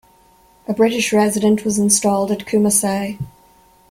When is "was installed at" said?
1.63-2.47